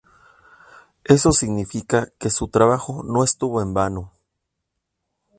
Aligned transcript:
Eso 1.03 1.31
significa 1.31 2.07
que 2.17 2.31
su 2.31 2.47
trabajo 2.47 3.03
no 3.03 3.23
estuvo 3.23 3.61
en 3.61 3.75
vano. 3.75 4.11